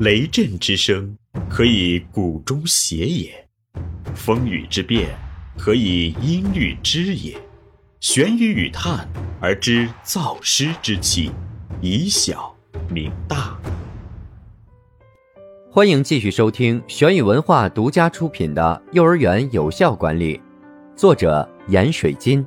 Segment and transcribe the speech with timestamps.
[0.00, 1.18] 雷震之声，
[1.50, 3.32] 可以鼓中谐也；
[4.14, 5.08] 风雨之变，
[5.58, 7.36] 可以音律之也。
[7.98, 9.08] 玄雨与叹
[9.40, 11.32] 而知造湿之气，
[11.80, 12.56] 以小
[12.88, 13.58] 明大。
[15.68, 20.36] 欢迎继续收听玄宇文化独家出品的《幼儿园有效管理》，
[20.94, 22.46] 作者闫水金。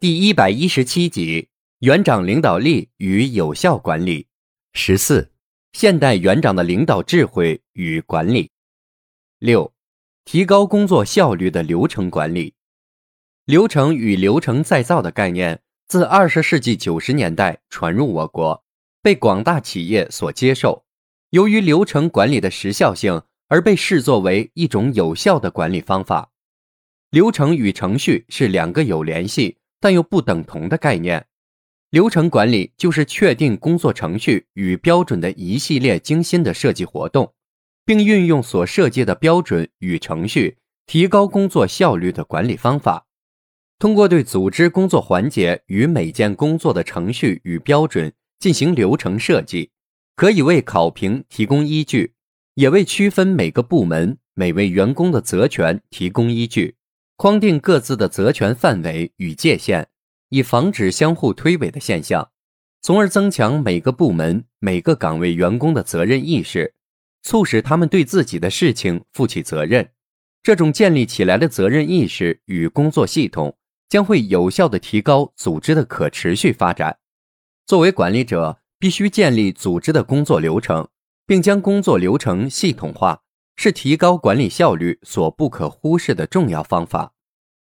[0.00, 1.46] 第一百一十七集：
[1.80, 4.26] 园长领导力与有效管理。
[4.72, 5.30] 十四。
[5.78, 8.50] 现代园长的领导智慧与管理。
[9.38, 9.74] 六，
[10.24, 12.54] 提高工作效率的流程管理。
[13.44, 18.64] 流程与流程再造的概念自二十世纪九十年代传入我国，
[19.02, 20.86] 被广大企业所接受。
[21.28, 26.30] 由于流程管理的时效性，而被视作为一种有效的管理方法。
[27.10, 31.26] 流程与程序是两个有联系但又不等同的概念。
[31.96, 37.32] 流程管理就是确定工作程序与标准的一系列精心的设计活动，
[37.86, 43.06] 并运用所设计的标准与程序，提高工作效率的管理方法。
[43.78, 49.70] 通过对组织工作环节与每件工作的程序与标准进行流程设计，
[50.16, 52.12] 可以为考评提供依据，
[52.56, 56.76] 也为区分每个部门每位员工的责权提供依据，
[57.16, 59.88] 框定各自的责权范围与界限。
[60.30, 62.30] 以防止相互推诿的现象，
[62.82, 66.74] 从而增强每个部门每个岗位员工的责任意识，
[67.22, 69.90] 促使他们对自己的事情负起责任。
[70.42, 73.56] 这种建立起来的责任意识与工作系统，
[73.88, 76.98] 将会有效地提高组织的可持续发展。
[77.66, 80.86] 作为管理者，必须建立组织的工作流程，
[81.26, 83.22] 并将工作流程系统化，
[83.56, 87.14] 是提高管理效率所不可忽视的重要方法。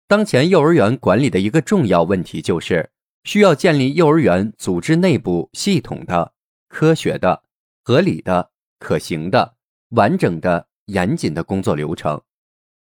[0.09, 2.89] 当前幼儿园管理的一个重要问题就是，
[3.25, 6.33] 需要建立幼儿园组织内部系统的、
[6.67, 7.43] 科学的、
[7.83, 9.53] 合理的、可行的、
[9.89, 12.19] 完整的、严谨的工作流程。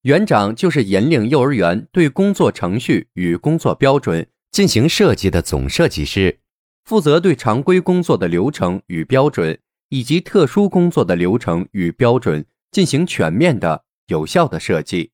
[0.03, 6.41] 园长就是引领幼儿园对工作程序与工作标准进行设计的总设计师，
[6.85, 15.13] 负责对常规工作的流程与标准以及特殊工作的流程与标准进行全面的、有效的设计。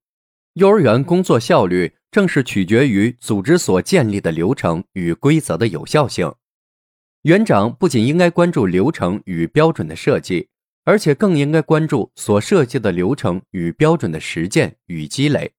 [0.54, 1.94] 幼儿园工作效率。
[2.10, 6.34] 正是取决于组织所建立的流程与规则的有效性。
[7.22, 10.48] 园长不仅应该关注流程与标准的设计，
[10.82, 15.52] 而且更应该关注所设计的流程与标准的实践与积累。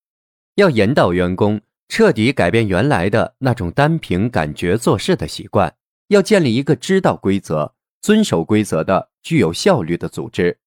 [0.55, 5.73] 要引导员工彻底改变原来的那种单凭感觉做事的习惯，
[6.09, 10.57] 要建立一个知道规则、遵守规则的具有效率的组织。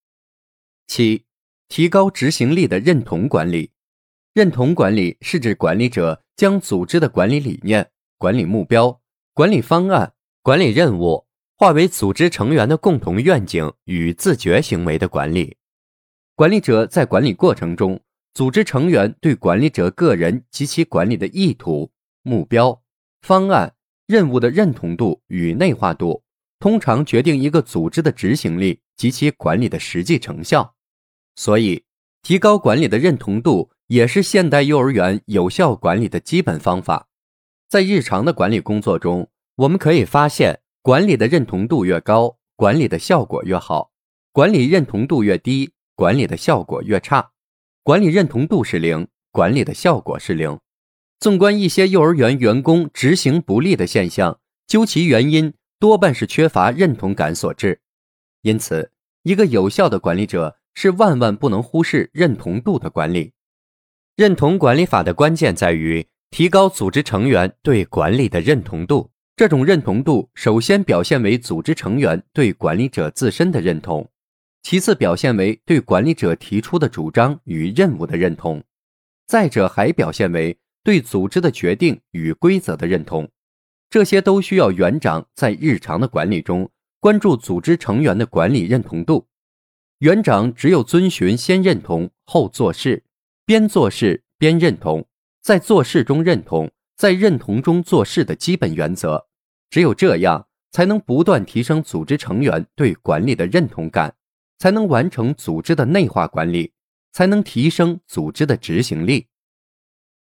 [0.86, 1.26] 七、
[1.68, 3.72] 提高执行力的认同管理。
[4.34, 9.00] 认同管理是指管理者将组织的管理理念、管理目标、
[9.32, 10.12] 管理方案、
[10.42, 11.24] 管理任务
[11.56, 15.56] 化为组织成员的共同愿景与自觉行为的管理。
[16.34, 18.00] 管理者在管理过程中，
[18.34, 22.82] 组织成员对管理者个人及其管理的意图、目标、
[23.22, 23.72] 方案、
[24.08, 26.24] 任务的认同度与内化度，
[26.58, 30.74] 通常决定一个组织的执行力及其管理的实际成效。
[31.36, 31.84] 所以，
[32.22, 33.70] 提高管理的认同度。
[33.88, 37.08] 也是现代幼儿园有效管理的基本方法。
[37.68, 43.90] 在日常的管理工作中，我们可以发现，管理的认同度越高，管理的效果越好；
[44.32, 47.32] 管理认同度越低，管理的效果越差。
[47.82, 50.58] 管理认同度是零，管理的效果是零。
[51.20, 57.80] 纵观一些幼儿园员工执行不力的现象，究其原因，多半是缺乏认同感所致。
[58.40, 58.90] 因此，
[59.22, 63.33] 一个有效的管理者是万万不能忽视认同度的管理。
[64.16, 69.10] 认同管理法的关键在于提高组织成员对管理的认同度。
[69.34, 74.08] 这种认同度首先表现为组织成员对管理者自身的认同，
[74.62, 78.62] 其次表现为对管理者提出的主张与任务的认同，
[79.26, 83.28] 再者还表现为对组织的决定与规则的认同。
[83.90, 86.70] 这些都需要园长在日常的管理中
[87.00, 89.26] 关注组织成员的管理认同度。
[89.98, 93.03] 园长只有遵循先认同后做事。
[93.46, 95.06] 边做事边认同，
[95.42, 99.26] 在做事中认同，在认同中做事的基本原则。
[99.68, 104.16] 只有这样，才能不断提升组织成员对管理的认同感，
[104.58, 106.72] 才能完成组织的内化管理，
[107.12, 109.26] 才能提升组织的执行力。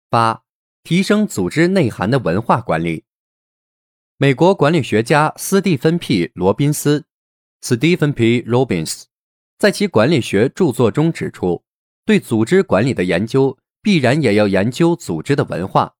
[0.09, 0.41] 八、
[0.83, 3.03] 提升组织内涵的文化管理。
[4.17, 7.05] 美国管理学家斯蒂芬 ·P· 罗宾斯
[7.61, 8.41] （Stephen P.
[8.41, 9.03] Robbins）
[9.59, 11.63] 在其管理学著作中指出。
[12.05, 15.93] 对组织管理的研究，必然也要研究组织的文化。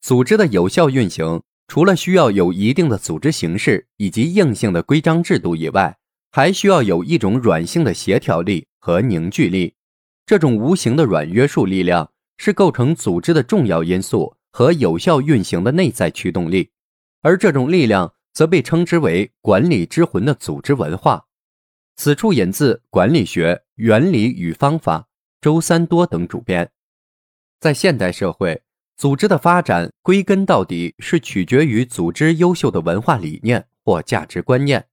[0.00, 5.96] 组织的有效运行，除了需要有一定的组织形式以及硬性的规章制度以外，
[6.30, 9.74] 还需要有一种软性的协调力和凝聚力。
[10.26, 16.70] 这种无形的软约束力量是构成组织的重要因素和有效运行的内在驱动力，
[17.20, 21.26] 而这种力量则被称之为管理之魂的组织文化。
[21.96, 24.98] 此处引自《管理学原理与方法》，
[25.42, 26.70] 周三多等主编。
[27.58, 28.62] 在现代社会，
[28.96, 34.86] 组织的发展归根到底是取决于组织优秀的文化理念或价值观念。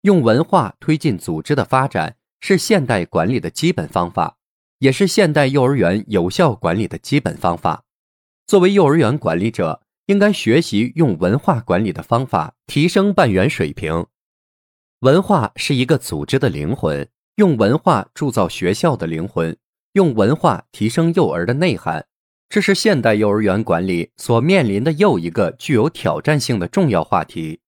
[0.00, 4.38] 用文化推进组织的发展是现代管理的基本方法，
[4.78, 7.84] 也是现代幼儿园有效管理的基本方法。
[8.46, 14.06] 作为幼儿园管理者，应该学习用文化管理的方法，提升办园水平。
[15.00, 19.54] 文化是一个组织的灵魂，用文化铸造学校的灵魂，
[19.92, 22.06] 用文化提升幼儿的内涵，
[22.48, 27.60] 这是现代幼儿园管理所面临的又一个具有挑战性的重要话题。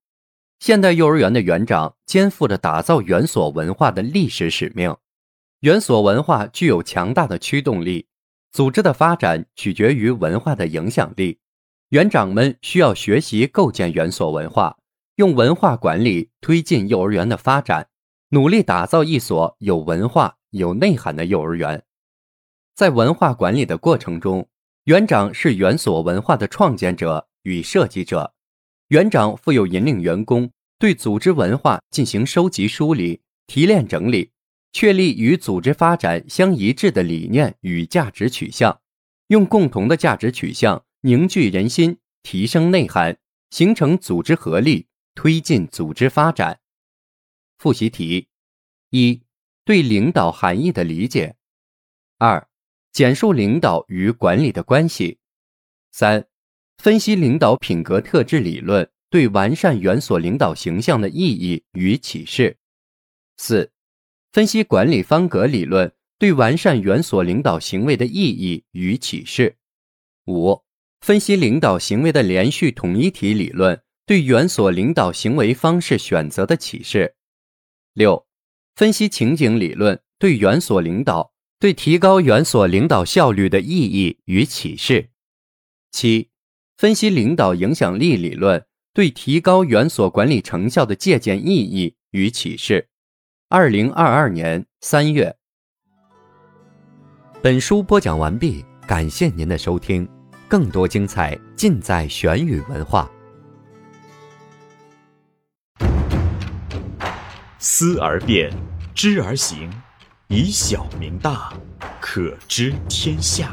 [0.60, 4.96] 现代幼儿园的园长肩负着打造园所文化的历史使命，
[5.60, 8.06] 园所文化具有强大的驱动力，
[8.52, 11.40] 组织的发展取决于文化的影响力。
[11.88, 14.76] 园长们需要学习构建园所文化。
[15.16, 17.88] 用文化管理推进幼儿园的发展，
[18.30, 21.84] 努力打造一所有文化、有内涵的幼儿园。
[22.74, 24.48] 在文化管理的过程中，
[24.84, 28.34] 园长是园所文化的创建者与设计者。
[28.88, 34.30] 园长负有引领员工对组织文化进行收集、梳理、提炼、整理，
[34.72, 38.80] 确立与组织发展相一致的理念与价值取向，
[39.28, 43.18] 用共同的价值取向凝聚人心，提升内涵，
[43.50, 44.86] 形成组织合力。
[45.14, 46.60] 推进组织发展。
[47.58, 48.28] 复习题：
[48.88, 49.20] 一、
[49.62, 51.34] 对领导含义的理解；
[52.16, 52.48] 二、
[52.92, 55.18] 简述领导与管理的关系；
[55.90, 56.26] 三、
[56.76, 62.56] 分析领导品格特质理论对完善园所领导形象的意义与启示；
[63.36, 63.72] 四、
[64.32, 69.56] 分析管理方格理论对完善园所领导行为的意义与启示；
[70.26, 70.62] 五、
[71.00, 73.82] 分析领导行为的连续统一体理论。
[74.04, 77.14] 对园所领导行为方式选择的启示。
[77.92, 78.26] 六、
[78.74, 81.31] 分析情景理论对园所领导
[81.62, 85.10] 对提高园所领导效率的意义与启示。
[85.92, 86.28] 七、
[86.76, 92.88] 分析领导影响力理论对提高园所管理成效的借鉴意义与启示。
[93.48, 95.36] 二零二二年三月。
[97.40, 100.08] 本书播讲完毕，感谢您的收听，
[100.48, 103.08] 更多精彩尽在玄宇文化。
[107.60, 108.52] 思而变，
[108.96, 109.70] 知而行，
[110.34, 111.52] 以小明大，
[112.00, 113.52] 可知天下。